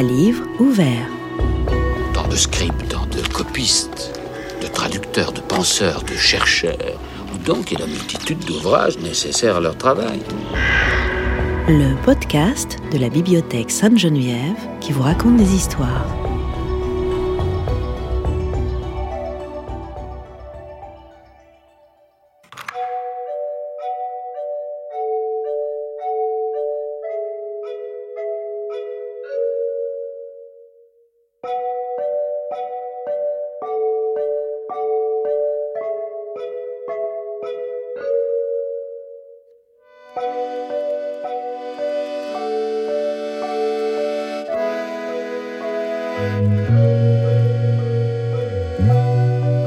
à 0.00 0.02
livre 0.02 0.46
ouvert. 0.58 1.10
Tant 2.14 2.26
de 2.26 2.34
scripts, 2.34 2.88
de 2.88 3.28
copistes, 3.34 4.18
de 4.62 4.66
traducteurs, 4.66 5.30
de 5.30 5.42
penseurs, 5.42 6.02
de 6.04 6.14
chercheurs, 6.14 6.98
ou 7.34 7.36
donc 7.36 7.70
il 7.70 7.78
y 7.78 7.82
a 7.82 7.86
la 7.86 7.92
multitude 7.92 8.42
d'ouvrages 8.46 8.96
nécessaires 8.98 9.56
à 9.56 9.60
leur 9.60 9.76
travail. 9.76 10.20
Le 11.68 12.02
podcast 12.02 12.78
de 12.90 12.96
la 12.96 13.10
bibliothèque 13.10 13.70
Sainte-Geneviève 13.70 14.56
qui 14.80 14.92
vous 14.92 15.02
raconte 15.02 15.36
des 15.36 15.54
histoires. 15.54 16.19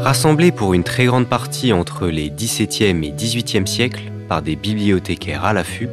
Rassemblée 0.03 0.52
pour 0.52 0.73
une 0.73 0.84
très 0.84 1.05
grande 1.05 1.30
partie 1.30 1.71
entre 1.71 2.07
les 2.07 2.30
XVIIe 2.30 3.07
et 3.07 3.12
XVIIIe 3.12 3.65
siècles 3.65 4.12
par 4.27 4.41
des 4.41 4.57
bibliothécaires 4.57 5.46
à 5.46 5.54
l'affût, 5.54 5.87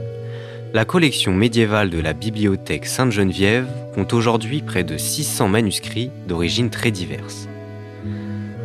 la 0.75 0.85
collection 0.85 1.33
médiévale 1.33 1.91
de 1.91 2.01
la 2.01 2.13
bibliothèque 2.13 2.87
Sainte-Geneviève 2.87 3.69
compte 3.95 4.13
aujourd'hui 4.13 4.63
près 4.63 4.83
de 4.83 4.97
600 4.97 5.47
manuscrits 5.47 6.11
d'origines 6.27 6.71
très 6.71 6.91
diverses. 6.91 7.47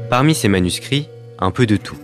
Parmi 0.10 0.34
ces 0.34 0.48
manuscrits, 0.48 1.10
un 1.38 1.52
peu 1.52 1.68
de 1.68 1.78
tout. 1.78 2.00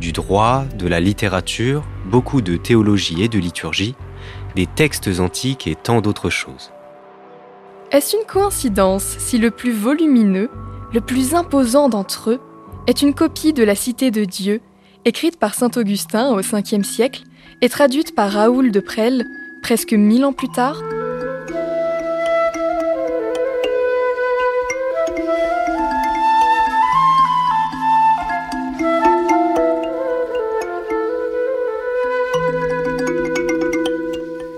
Du 0.00 0.12
droit, 0.12 0.64
de 0.78 0.88
la 0.88 0.98
littérature, 0.98 1.84
beaucoup 2.06 2.40
de 2.40 2.56
théologie 2.56 3.22
et 3.22 3.28
de 3.28 3.38
liturgie, 3.38 3.94
des 4.54 4.66
textes 4.66 5.20
antiques 5.20 5.66
et 5.66 5.74
tant 5.74 6.00
d'autres 6.00 6.30
choses. 6.30 6.72
Est-ce 7.92 8.16
une 8.16 8.26
coïncidence 8.26 9.16
si 9.18 9.36
le 9.36 9.50
plus 9.50 9.72
volumineux, 9.72 10.48
le 10.94 11.02
plus 11.02 11.34
imposant 11.34 11.90
d'entre 11.90 12.30
eux, 12.30 12.40
est 12.86 13.02
une 13.02 13.14
copie 13.14 13.52
de 13.52 13.64
la 13.64 13.74
Cité 13.74 14.10
de 14.10 14.24
Dieu, 14.24 14.60
écrite 15.04 15.38
par 15.38 15.54
saint 15.54 15.70
Augustin 15.76 16.30
au 16.30 16.40
5e 16.40 16.84
siècle 16.84 17.24
et 17.60 17.68
traduite 17.68 18.14
par 18.14 18.30
Raoul 18.30 18.70
de 18.70 18.80
Presles 18.80 19.24
presque 19.62 19.92
mille 19.92 20.24
ans 20.24 20.32
plus 20.32 20.48
tard 20.48 20.82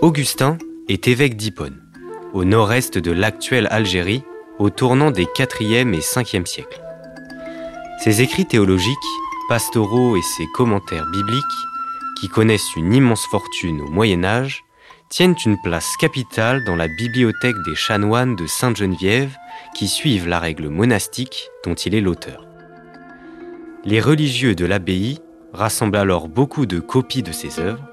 Augustin 0.02 0.58
est 0.88 1.06
évêque 1.06 1.36
d'Hippone, 1.36 1.82
au 2.32 2.44
nord-est 2.44 2.98
de 2.98 3.10
l'actuelle 3.10 3.68
Algérie, 3.70 4.22
au 4.58 4.70
tournant 4.70 5.10
des 5.10 5.24
4e 5.24 5.94
et 5.94 6.00
5e 6.00 6.46
siècles. 6.46 6.87
Ses 8.08 8.22
écrits 8.22 8.46
théologiques, 8.46 8.96
pastoraux 9.50 10.16
et 10.16 10.22
ses 10.22 10.46
commentaires 10.54 11.04
bibliques, 11.12 11.44
qui 12.18 12.28
connaissent 12.28 12.74
une 12.74 12.94
immense 12.94 13.26
fortune 13.26 13.82
au 13.82 13.90
Moyen 13.90 14.24
Âge, 14.24 14.64
tiennent 15.10 15.36
une 15.44 15.60
place 15.60 15.94
capitale 16.00 16.64
dans 16.64 16.74
la 16.74 16.88
bibliothèque 16.88 17.56
des 17.66 17.74
chanoines 17.74 18.34
de 18.34 18.46
Sainte-Geneviève 18.46 19.36
qui 19.74 19.88
suivent 19.88 20.26
la 20.26 20.38
règle 20.38 20.70
monastique 20.70 21.50
dont 21.66 21.74
il 21.74 21.94
est 21.94 22.00
l'auteur. 22.00 22.46
Les 23.84 24.00
religieux 24.00 24.54
de 24.54 24.64
l'abbaye 24.64 25.18
rassemblent 25.52 25.98
alors 25.98 26.28
beaucoup 26.28 26.64
de 26.64 26.80
copies 26.80 27.22
de 27.22 27.32
ses 27.32 27.60
œuvres. 27.60 27.84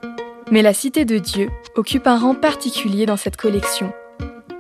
Mais 0.50 0.62
la 0.62 0.74
Cité 0.74 1.04
de 1.04 1.18
Dieu 1.18 1.50
occupe 1.76 2.08
un 2.08 2.18
rang 2.18 2.36
particulier 2.36 3.06
dans 3.06 3.18
cette 3.18 3.36
collection. 3.36 3.92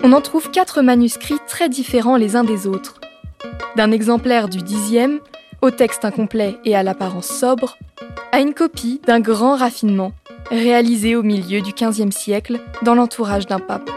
On 0.04 0.12
en 0.12 0.20
trouve 0.20 0.52
quatre 0.52 0.82
manuscrits 0.82 1.40
très 1.48 1.70
différents 1.70 2.18
les 2.18 2.36
uns 2.36 2.44
des 2.44 2.68
autres. 2.68 3.00
D'un 3.78 3.92
exemplaire 3.92 4.50
du 4.50 4.58
dixième 4.58 5.22
au 5.66 5.72
texte 5.72 6.06
incomplet 6.06 6.58
et 6.64 6.76
à 6.76 6.84
l'apparence 6.84 7.28
sobre, 7.28 7.78
à 8.32 8.40
une 8.40 8.54
copie 8.54 9.02
d'un 9.08 9.20
grand 9.20 9.56
raffinement, 9.56 10.12
réalisé 10.52 11.16
au 11.16 11.24
milieu 11.24 11.62
du 11.62 11.72
XVe 11.72 12.12
siècle 12.12 12.60
dans 12.84 12.94
l'entourage 12.94 13.48
d'un 13.48 13.58
pape. 13.58 13.90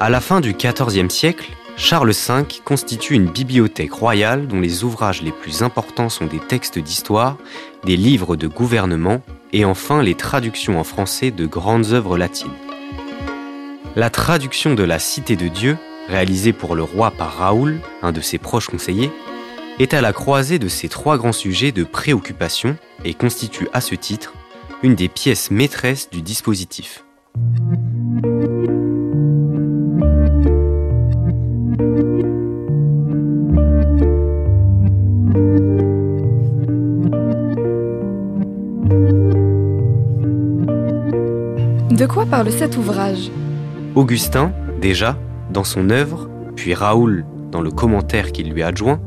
À 0.00 0.08
la 0.08 0.20
fin 0.20 0.40
du 0.40 0.54
XIVe 0.54 1.10
siècle, 1.10 1.50
Charles 1.76 2.12
V 2.12 2.44
constitue 2.64 3.14
une 3.14 3.26
bibliothèque 3.26 3.92
royale 3.92 4.46
dont 4.46 4.60
les 4.60 4.84
ouvrages 4.84 5.20
les 5.20 5.32
plus 5.32 5.62
importants 5.62 6.08
sont 6.08 6.26
des 6.26 6.38
textes 6.38 6.78
d'histoire, 6.78 7.36
des 7.84 7.96
livres 7.96 8.36
de 8.36 8.46
gouvernement 8.46 9.20
et 9.54 9.64
enfin 9.64 10.02
les 10.02 10.16
traductions 10.16 10.78
en 10.78 10.84
français 10.84 11.30
de 11.30 11.46
grandes 11.46 11.92
œuvres 11.92 12.18
latines. 12.18 12.50
La 13.96 14.10
traduction 14.10 14.74
de 14.74 14.82
la 14.82 14.98
Cité 14.98 15.36
de 15.36 15.46
Dieu, 15.46 15.78
réalisée 16.08 16.52
pour 16.52 16.74
le 16.74 16.82
roi 16.82 17.12
par 17.12 17.36
Raoul, 17.36 17.80
un 18.02 18.10
de 18.10 18.20
ses 18.20 18.38
proches 18.38 18.66
conseillers, 18.66 19.12
est 19.78 19.94
à 19.94 20.00
la 20.00 20.12
croisée 20.12 20.58
de 20.58 20.68
ces 20.68 20.88
trois 20.88 21.16
grands 21.16 21.32
sujets 21.32 21.70
de 21.70 21.84
préoccupation 21.84 22.76
et 23.04 23.14
constitue 23.14 23.68
à 23.72 23.80
ce 23.80 23.94
titre 23.94 24.34
une 24.82 24.96
des 24.96 25.08
pièces 25.08 25.52
maîtresses 25.52 26.10
du 26.10 26.20
dispositif. 26.20 27.03
De 42.04 42.08
quoi 42.08 42.26
parle 42.26 42.52
cet 42.52 42.76
ouvrage? 42.76 43.30
Augustin, 43.94 44.52
déjà, 44.78 45.16
dans 45.50 45.64
son 45.64 45.88
œuvre, 45.88 46.28
puis 46.54 46.74
Raoul, 46.74 47.24
dans 47.50 47.62
le 47.62 47.70
commentaire 47.70 48.30
qu'il 48.30 48.52
lui 48.52 48.62
adjoint, 48.62 49.00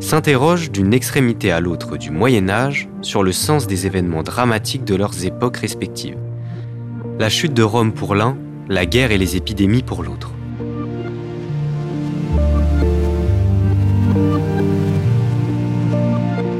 s'interroge 0.00 0.70
d'une 0.70 0.94
extrémité 0.94 1.52
à 1.52 1.60
l'autre 1.60 1.98
du 1.98 2.10
Moyen 2.10 2.48
Âge 2.48 2.88
sur 3.02 3.22
le 3.22 3.32
sens 3.32 3.66
des 3.66 3.84
événements 3.84 4.22
dramatiques 4.22 4.84
de 4.84 4.94
leurs 4.94 5.26
époques 5.26 5.58
respectives. 5.58 6.16
La 7.18 7.28
chute 7.28 7.52
de 7.52 7.62
Rome 7.62 7.92
pour 7.92 8.14
l'un, 8.14 8.38
la 8.70 8.86
guerre 8.86 9.12
et 9.12 9.18
les 9.18 9.36
épidémies 9.36 9.82
pour 9.82 10.02
l'autre. 10.02 10.32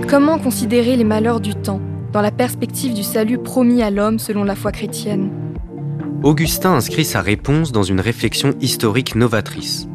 Comment 0.07 0.39
considérer 0.39 0.97
les 0.97 1.05
malheurs 1.05 1.41
du 1.41 1.55
temps 1.55 1.81
dans 2.13 2.21
la 2.21 2.31
perspective 2.31 2.93
du 2.93 3.03
salut 3.03 3.39
promis 3.39 3.83
à 3.83 3.91
l'homme 3.91 4.19
selon 4.19 4.45
la 4.45 4.55
foi 4.55 4.73
chrétienne? 4.73 5.40
Augustin 6.23 6.73
inscrit 6.73 7.07
sa 7.07 7.23
réponse 7.23 7.73
dans 7.73 7.83
une 7.83 8.01
réflexion 8.01 8.55
historique 8.61 9.15
novatrice 9.15 9.89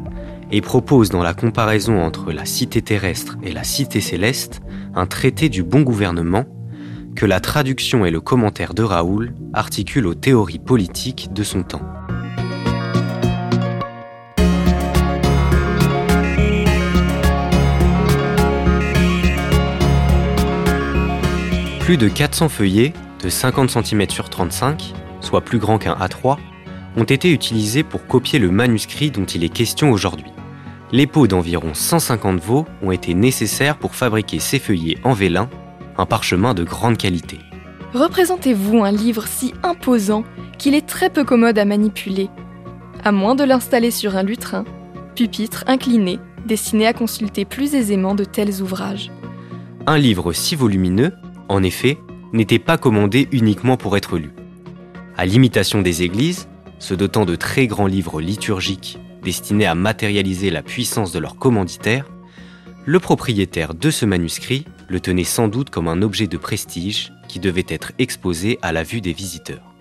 et 0.50 0.60
propose 0.60 1.08
dans 1.08 1.22
la 1.22 1.34
comparaison 1.34 2.00
entre 2.02 2.32
la 2.32 2.44
cité 2.44 2.82
terrestre 2.82 3.36
et 3.44 3.52
la 3.52 3.62
cité 3.62 4.00
céleste 4.00 4.60
un 4.96 5.06
traité 5.06 5.48
du 5.48 5.62
bon 5.62 5.82
gouvernement 5.82 6.44
que 7.14 7.26
la 7.26 7.38
traduction 7.38 8.04
et 8.04 8.10
le 8.10 8.20
commentaire 8.20 8.74
de 8.74 8.82
Raoul 8.82 9.34
articulent 9.52 10.08
aux 10.08 10.14
théories 10.14 10.58
politiques 10.58 11.32
de 11.32 11.44
son 11.44 11.62
temps. 11.62 11.82
Plus 21.78 21.96
de 21.96 22.08
400 22.08 22.48
feuillets 22.48 22.94
de 23.22 23.28
50 23.28 23.70
cm 23.70 24.10
sur 24.10 24.28
35 24.28 24.92
soit 25.20 25.40
plus 25.40 25.58
grand 25.58 25.78
qu'un 25.78 25.94
A3, 25.94 26.36
ont 26.96 27.04
été 27.04 27.30
utilisés 27.30 27.82
pour 27.82 28.06
copier 28.06 28.38
le 28.38 28.50
manuscrit 28.50 29.10
dont 29.10 29.24
il 29.24 29.44
est 29.44 29.50
question 29.50 29.90
aujourd'hui. 29.90 30.32
Les 30.92 31.06
pots 31.06 31.26
d'environ 31.26 31.74
150 31.74 32.40
veaux 32.40 32.64
ont 32.82 32.90
été 32.90 33.12
nécessaires 33.14 33.76
pour 33.76 33.94
fabriquer 33.94 34.38
ces 34.38 34.58
feuillets 34.58 34.98
en 35.04 35.12
vélin, 35.12 35.50
un 35.98 36.06
parchemin 36.06 36.54
de 36.54 36.64
grande 36.64 36.96
qualité. 36.96 37.38
Représentez-vous 37.92 38.84
un 38.84 38.92
livre 38.92 39.26
si 39.26 39.52
imposant 39.62 40.24
qu'il 40.58 40.74
est 40.74 40.86
très 40.86 41.10
peu 41.10 41.24
commode 41.24 41.58
à 41.58 41.64
manipuler, 41.64 42.28
à 43.04 43.12
moins 43.12 43.34
de 43.34 43.44
l'installer 43.44 43.90
sur 43.90 44.16
un 44.16 44.22
lutrin, 44.22 44.64
pupitre 45.14 45.64
incliné, 45.66 46.18
destiné 46.46 46.86
à 46.86 46.92
consulter 46.92 47.44
plus 47.44 47.74
aisément 47.74 48.14
de 48.14 48.24
tels 48.24 48.62
ouvrages. 48.62 49.10
Un 49.86 49.98
livre 49.98 50.32
si 50.32 50.54
volumineux, 50.54 51.12
en 51.48 51.62
effet, 51.62 51.98
n'était 52.32 52.58
pas 52.58 52.76
commandé 52.78 53.28
uniquement 53.32 53.76
pour 53.76 53.96
être 53.96 54.18
lu. 54.18 54.32
À 55.18 55.24
l'imitation 55.24 55.80
des 55.80 56.02
églises, 56.02 56.46
se 56.78 56.92
dotant 56.92 57.24
de 57.24 57.36
très 57.36 57.66
grands 57.66 57.86
livres 57.86 58.20
liturgiques 58.20 58.98
destinés 59.22 59.64
à 59.64 59.74
matérialiser 59.74 60.50
la 60.50 60.62
puissance 60.62 61.10
de 61.10 61.18
leurs 61.18 61.38
commanditaires, 61.38 62.04
le 62.84 63.00
propriétaire 63.00 63.74
de 63.74 63.90
ce 63.90 64.04
manuscrit 64.04 64.66
le 64.88 65.00
tenait 65.00 65.24
sans 65.24 65.48
doute 65.48 65.70
comme 65.70 65.88
un 65.88 66.02
objet 66.02 66.26
de 66.26 66.36
prestige 66.36 67.12
qui 67.28 67.40
devait 67.40 67.64
être 67.68 67.92
exposé 67.98 68.58
à 68.60 68.72
la 68.72 68.82
vue 68.82 69.00
des 69.00 69.14
visiteurs. 69.14 69.74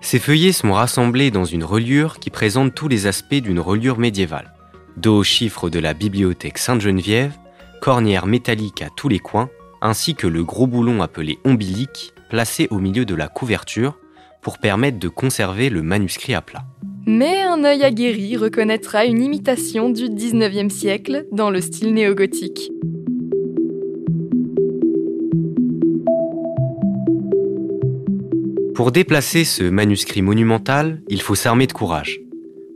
Ces 0.00 0.20
feuillets 0.20 0.52
sont 0.52 0.72
rassemblés 0.72 1.32
dans 1.32 1.44
une 1.44 1.64
reliure 1.64 2.20
qui 2.20 2.30
présente 2.30 2.74
tous 2.74 2.86
les 2.86 3.08
aspects 3.08 3.34
d'une 3.34 3.60
reliure 3.60 3.98
médiévale. 3.98 4.54
Dos 4.96 5.18
aux 5.18 5.24
chiffres 5.24 5.68
de 5.68 5.80
la 5.80 5.94
bibliothèque 5.94 6.58
Sainte-Geneviève, 6.58 7.36
cornière 7.82 8.26
métallique 8.26 8.82
à 8.82 8.88
tous 8.96 9.08
les 9.08 9.18
coins, 9.18 9.50
ainsi 9.82 10.14
que 10.14 10.28
le 10.28 10.44
gros 10.44 10.68
boulon 10.68 11.02
appelé 11.02 11.40
ombilique 11.44 12.14
placé 12.30 12.68
au 12.70 12.78
milieu 12.78 13.04
de 13.04 13.16
la 13.16 13.26
couverture 13.26 13.98
pour 14.40 14.58
permettre 14.58 14.98
de 14.98 15.08
conserver 15.08 15.70
le 15.70 15.82
manuscrit 15.82 16.34
à 16.34 16.40
plat. 16.40 16.64
Mais 17.06 17.42
un 17.42 17.64
œil 17.64 17.84
aguerri 17.84 18.36
reconnaîtra 18.36 19.06
une 19.06 19.22
imitation 19.22 19.88
du 19.88 20.04
19e 20.04 20.68
siècle 20.68 21.26
dans 21.32 21.50
le 21.50 21.60
style 21.60 21.94
néo-gothique. 21.94 22.70
Pour 28.74 28.92
déplacer 28.92 29.44
ce 29.44 29.64
manuscrit 29.64 30.22
monumental, 30.22 31.02
il 31.08 31.20
faut 31.20 31.34
s'armer 31.34 31.66
de 31.66 31.72
courage. 31.72 32.20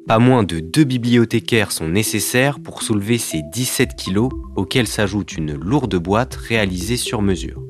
Pas 0.09 0.19
moins 0.19 0.43
de 0.43 0.59
deux 0.59 0.83
bibliothécaires 0.83 1.71
sont 1.71 1.89
nécessaires 1.89 2.59
pour 2.59 2.83
soulever 2.83 3.19
ces 3.19 3.43
17 3.53 3.95
kilos 3.95 4.31
auxquels 4.57 4.89
s'ajoute 4.89 5.37
une 5.37 5.55
lourde 5.55 5.95
boîte 5.95 6.35
réalisée 6.35 6.97
sur 6.97 7.23
mesure. 7.23 7.63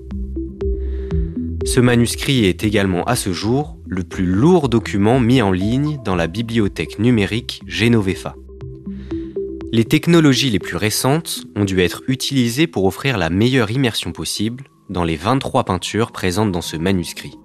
Ce 1.67 1.79
manuscrit 1.79 2.47
est 2.47 2.65
également 2.65 3.05
à 3.05 3.17
ce 3.17 3.33
jour 3.33 3.77
le 3.93 4.05
plus 4.05 4.25
lourd 4.25 4.71
document 4.71 5.21
mis 5.21 5.43
en 5.43 5.53
ligne 5.53 6.01
dans 6.03 6.15
la 6.15 6.27
bibliothèque 6.27 6.99
numérique 6.99 7.61
Genovefa. 7.67 8.37
Les 9.71 9.85
technologies 9.85 10.49
les 10.49 10.59
plus 10.59 10.77
récentes 10.77 11.45
ont 11.57 11.67
dû 11.67 11.81
être 11.81 12.03
utilisées 12.09 12.67
pour 12.67 12.87
offrir 12.87 13.19
la 13.19 13.29
meilleure 13.29 13.71
immersion 13.71 14.13
possible 14.13 14.65
dans 14.89 15.05
les 15.05 15.17
23 15.17 15.65
peintures 15.65 16.11
présentes 16.11 16.53
dans 16.53 16.63
ce 16.63 16.79
manuscrit. 16.79 17.39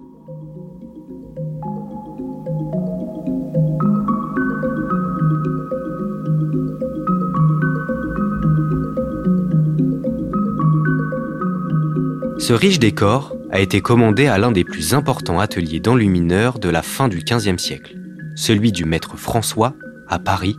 Ce 12.38 12.54
riche 12.54 12.78
décor 12.78 13.37
a 13.50 13.60
été 13.60 13.80
commandé 13.80 14.26
à 14.26 14.38
l'un 14.38 14.52
des 14.52 14.64
plus 14.64 14.94
importants 14.94 15.40
ateliers 15.40 15.80
d'enlumineurs 15.80 16.58
de 16.58 16.68
la 16.68 16.82
fin 16.82 17.08
du 17.08 17.18
XVe 17.18 17.58
siècle, 17.58 17.96
celui 18.36 18.72
du 18.72 18.84
maître 18.84 19.16
François, 19.16 19.74
à 20.08 20.18
Paris, 20.18 20.56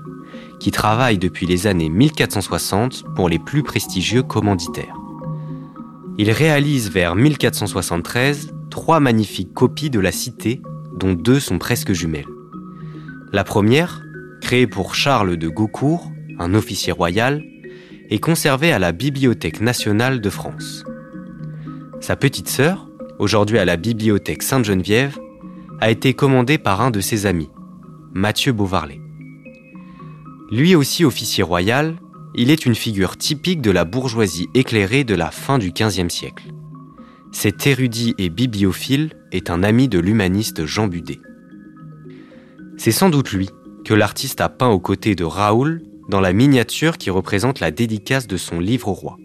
qui 0.60 0.72
travaille 0.72 1.18
depuis 1.18 1.46
les 1.46 1.68
années 1.68 1.90
1460 1.90 3.04
pour 3.16 3.30
les 3.30 3.40
plus 3.40 3.64
prestigieux 3.64 4.24
commanditaires. 4.24 4.96
Il 6.18 6.32
réalise 6.32 6.92
vers 6.92 7.16
1473 7.16 8.54
trois 8.70 9.00
magnifiques 9.00 9.54
copies 9.54 9.90
de 9.90 10.00
la 10.00 10.12
cité, 10.12 10.62
dont 10.96 11.14
deux 11.14 11.40
sont 11.40 11.60
presque 11.60 11.94
jumelles. 11.94 12.26
La 13.32 13.44
première, 13.44 14.02
créée 14.42 14.68
pour 14.68 14.96
Charles 14.96 15.38
de 15.38 15.48
Gaucourt, 15.48 16.12
un 16.40 16.54
officier 16.54 16.92
royal, 16.92 17.44
est 18.10 18.20
conservée 18.20 18.72
à 18.72 18.80
la 18.80 18.92
Bibliothèque 18.92 19.62
nationale 19.62 20.22
de 20.22 20.30
France. 20.30 20.84
Sa 22.02 22.16
petite 22.16 22.48
sœur, 22.48 22.88
aujourd'hui 23.20 23.58
à 23.58 23.66
la 23.66 23.76
bibliothèque 23.76 24.44
Sainte-Geneviève, 24.44 25.20
a 25.82 25.92
été 25.92 26.14
commandée 26.14 26.58
par 26.58 26.82
un 26.82 26.92
de 26.92 27.02
ses 27.02 27.26
amis, 27.26 27.50
Mathieu 28.14 28.54
Beauvarlet. 28.54 29.02
Lui 30.50 30.76
aussi 30.76 31.04
officier 31.04 31.44
royal, 31.44 31.98
il 32.36 32.52
est 32.52 32.66
une 32.66 32.76
figure 32.76 33.18
typique 33.18 33.62
de 33.62 33.72
la 33.72 33.84
bourgeoisie 33.84 34.48
éclairée 34.54 35.04
de 35.04 35.14
la 35.14 35.30
fin 35.30 35.58
du 35.58 35.72
XVe 35.72 36.10
siècle. 36.10 36.54
Cet 37.32 37.68
érudit 37.68 38.16
et 38.18 38.30
bibliophile 38.30 39.12
est 39.32 39.50
un 39.50 39.62
ami 39.62 39.88
de 39.88 40.00
l'humaniste 40.00 40.66
Jean 40.66 40.88
Budet. 40.88 41.20
C'est 42.78 42.92
sans 42.92 43.10
doute 43.10 43.32
lui 43.32 43.50
que 43.84 43.94
l'artiste 43.94 44.42
a 44.42 44.50
peint 44.50 44.70
aux 44.70 44.80
côtés 44.80 45.16
de 45.16 45.26
Raoul 45.26 45.84
dans 46.08 46.22
la 46.22 46.34
miniature 46.34 46.98
qui 46.98 47.10
représente 47.10 47.60
la 47.60 47.72
dédicace 47.72 48.26
de 48.26 48.38
son 48.38 48.60
livre 48.60 48.88
au 48.88 48.94
roi. 48.94 49.18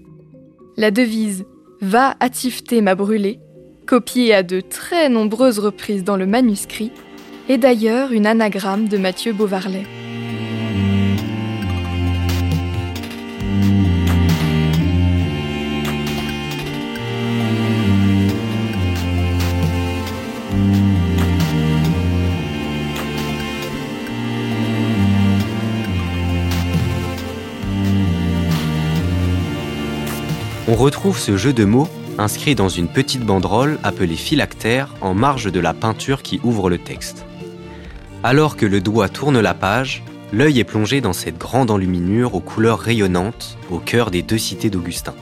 La 0.77 0.91
devise 0.91 1.47
Va 1.87 2.17
hâtive-t 2.19 2.81
m'a 2.81 2.95
brûlé, 2.95 3.41
copiée 3.87 4.33
à 4.33 4.43
de 4.43 4.63
très 4.63 5.11
nombreuses 5.11 5.59
reprises 5.59 6.03
dans 6.03 6.17
le 6.17 6.25
manuscrit, 6.25 6.91
est 7.51 7.59
d'ailleurs 7.59 8.13
une 8.13 8.27
anagramme 8.27 8.89
de 8.89 8.97
Mathieu 8.97 9.35
Beauvarlet. 9.35 9.85
On 30.75 30.77
retrouve 30.77 31.21
ce 31.21 31.37
jeu 31.37 31.53
de 31.53 31.65
mots 31.65 31.87
inscrit 32.19 32.57
dans 32.57 32.69
une 32.69 32.89
petite 32.89 33.25
banderole 33.25 33.79
appelée 33.85 34.17
phylactère 34.17 34.93
en 35.01 35.15
marge 35.15 35.53
de 35.53 35.61
la 35.61 35.73
peinture 35.73 36.21
qui 36.21 36.41
ouvre 36.43 36.69
le 36.69 36.79
texte. 36.79 37.25
Alors 38.25 38.57
que 38.57 38.67
le 38.67 38.81
doigt 38.81 39.09
tourne 39.09 39.39
la 39.39 39.55
page, 39.55 40.03
l'œil 40.33 40.59
est 40.59 40.65
plongé 40.65 41.01
dans 41.01 41.13
cette 41.13 41.39
grande 41.39 41.71
enluminure 41.71 42.35
aux 42.35 42.41
couleurs 42.41 42.81
rayonnantes 42.81 43.57
au 43.71 43.79
cœur 43.79 44.11
des 44.11 44.23
deux 44.23 44.37
cités 44.37 44.69
d'Augustin. 44.69 45.15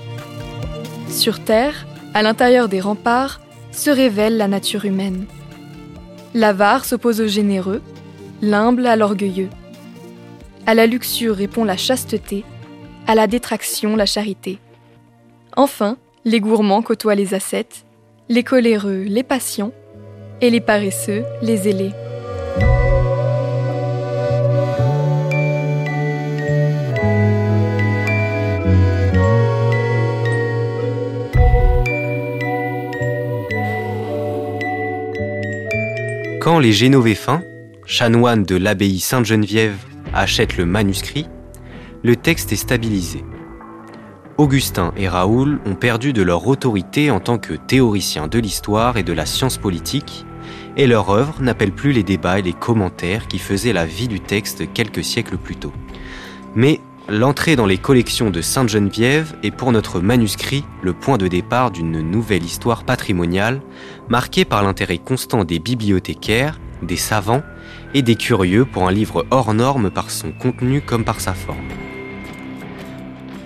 Sur 1.10 1.44
Terre, 1.44 1.86
à 2.14 2.22
l'intérieur 2.22 2.70
des 2.70 2.80
remparts, 2.80 3.42
se 3.72 3.90
révèle 3.90 4.38
la 4.38 4.48
nature 4.48 4.86
humaine. 4.86 5.26
L'avare 6.32 6.86
s'oppose 6.86 7.20
au 7.20 7.28
généreux, 7.28 7.82
l'humble 8.40 8.86
à 8.86 8.96
l'orgueilleux. 8.96 9.50
À 10.64 10.72
la 10.72 10.86
luxure 10.86 11.36
répond 11.36 11.64
la 11.64 11.76
chasteté, 11.76 12.42
à 13.06 13.14
la 13.14 13.26
détraction 13.26 13.96
la 13.96 14.06
charité. 14.06 14.58
Enfin, 15.56 15.96
les 16.24 16.40
gourmands 16.40 16.82
côtoient 16.82 17.14
les 17.14 17.34
ascètes, 17.34 17.84
les 18.28 18.42
coléreux 18.42 19.02
les 19.02 19.22
patients, 19.22 19.72
et 20.40 20.50
les 20.50 20.60
paresseux 20.60 21.24
les 21.42 21.56
zélés. 21.56 21.92
Quand 36.40 36.58
les 36.58 36.72
Génovéfins, 36.72 37.42
chanoines 37.86 38.42
de 38.42 38.56
l'abbaye 38.56 38.98
Sainte-Geneviève, 38.98 39.76
achètent 40.12 40.56
le 40.56 40.66
manuscrit, 40.66 41.28
le 42.02 42.16
texte 42.16 42.52
est 42.52 42.56
stabilisé. 42.56 43.22
Augustin 44.42 44.92
et 44.96 45.06
Raoul 45.06 45.60
ont 45.66 45.76
perdu 45.76 46.12
de 46.12 46.20
leur 46.20 46.48
autorité 46.48 47.12
en 47.12 47.20
tant 47.20 47.38
que 47.38 47.54
théoriciens 47.54 48.26
de 48.26 48.40
l'histoire 48.40 48.96
et 48.96 49.04
de 49.04 49.12
la 49.12 49.24
science 49.24 49.56
politique, 49.56 50.26
et 50.76 50.88
leur 50.88 51.10
œuvre 51.10 51.40
n'appelle 51.40 51.70
plus 51.70 51.92
les 51.92 52.02
débats 52.02 52.40
et 52.40 52.42
les 52.42 52.52
commentaires 52.52 53.28
qui 53.28 53.38
faisaient 53.38 53.72
la 53.72 53.86
vie 53.86 54.08
du 54.08 54.18
texte 54.18 54.64
quelques 54.72 55.04
siècles 55.04 55.36
plus 55.36 55.54
tôt. 55.54 55.72
Mais 56.56 56.80
l'entrée 57.08 57.54
dans 57.54 57.66
les 57.66 57.78
collections 57.78 58.30
de 58.30 58.40
Sainte-Geneviève 58.40 59.32
est 59.44 59.52
pour 59.52 59.70
notre 59.70 60.00
manuscrit 60.00 60.64
le 60.82 60.92
point 60.92 61.18
de 61.18 61.28
départ 61.28 61.70
d'une 61.70 62.00
nouvelle 62.00 62.42
histoire 62.42 62.82
patrimoniale 62.82 63.62
marquée 64.08 64.44
par 64.44 64.64
l'intérêt 64.64 64.98
constant 64.98 65.44
des 65.44 65.60
bibliothécaires, 65.60 66.58
des 66.82 66.96
savants 66.96 67.44
et 67.94 68.02
des 68.02 68.16
curieux 68.16 68.64
pour 68.64 68.88
un 68.88 68.92
livre 68.92 69.24
hors 69.30 69.54
norme 69.54 69.88
par 69.88 70.10
son 70.10 70.32
contenu 70.32 70.80
comme 70.80 71.04
par 71.04 71.20
sa 71.20 71.32
forme. 71.32 71.68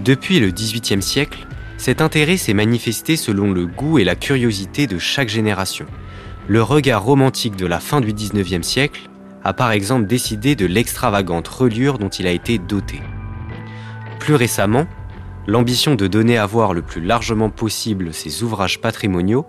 Depuis 0.07 0.39
le 0.39 0.53
XVIIIe 0.53 1.03
siècle, 1.03 1.49
cet 1.79 2.01
intérêt 2.01 2.37
s'est 2.37 2.55
manifesté 2.55 3.17
selon 3.17 3.51
le 3.51 3.67
goût 3.67 3.99
et 3.99 4.05
la 4.05 4.15
curiosité 4.15 4.87
de 4.87 4.99
chaque 4.99 5.29
génération. 5.29 5.85
Le 6.47 6.63
regard 6.63 7.03
romantique 7.03 7.57
de 7.57 7.67
la 7.67 7.81
fin 7.81 8.01
du 8.01 8.13
XIXe 8.13 8.65
siècle 8.65 9.11
a 9.43 9.53
par 9.53 9.73
exemple 9.73 10.07
décidé 10.07 10.55
de 10.55 10.65
l'extravagante 10.65 11.49
reliure 11.49 11.99
dont 11.99 12.09
il 12.09 12.29
a 12.29 12.31
été 12.31 12.59
doté. 12.59 13.01
Plus 14.21 14.37
récemment, 14.37 14.87
l'ambition 15.49 15.97
de 15.97 16.07
donner 16.07 16.39
à 16.39 16.47
voir 16.47 16.73
le 16.73 16.83
plus 16.83 17.01
largement 17.01 17.51
possible 17.51 18.15
ces 18.15 18.45
ouvrages 18.45 18.81
patrimoniaux 18.81 19.45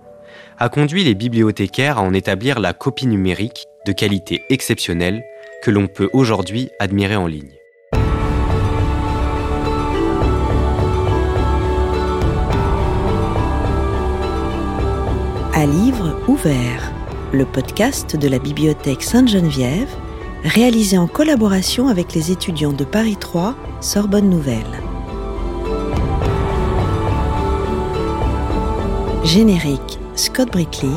a 0.58 0.70
conduit 0.70 1.04
les 1.04 1.14
bibliothécaires 1.14 2.00
à 2.00 2.02
en 2.02 2.16
établir 2.16 2.60
la 2.60 2.74
copie 2.74 3.06
numérique 3.06 3.68
de 3.86 3.92
qualité 3.92 4.42
exceptionnelle 4.50 5.24
que 5.62 5.70
l'on 5.70 5.86
peut 5.86 6.10
aujourd'hui 6.14 6.72
admirer 6.80 7.16
en 7.16 7.28
ligne. 7.28 7.54
À 15.58 15.66
livre 15.66 16.16
ouvert, 16.28 16.94
le 17.34 17.44
podcast 17.44 18.16
de 18.16 18.28
la 18.28 18.38
Bibliothèque 18.38 19.02
Sainte-Geneviève, 19.02 19.90
réalisé 20.44 21.00
en 21.00 21.08
collaboration 21.08 21.88
avec 21.88 22.14
les 22.14 22.32
étudiants 22.32 22.74
de 22.74 22.84
Paris 22.84 23.18
3, 23.20 23.56
Sorbonne 23.82 24.30
Nouvelle. 24.30 24.68
Générique 29.24 29.98
Scott 30.14 30.52
Brickley. 30.52 30.92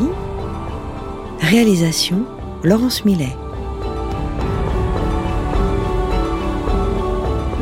Réalisation 1.41 2.27
Laurence 2.63 3.07
Millet. 3.07 3.35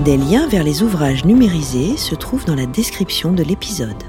Des 0.04 0.16
liens 0.16 0.48
vers 0.48 0.64
les 0.64 0.82
ouvrages 0.82 1.24
numérisés 1.24 1.96
se 1.96 2.16
trouvent 2.16 2.44
dans 2.44 2.56
la 2.56 2.66
description 2.66 3.30
de 3.30 3.44
l'épisode. 3.44 4.02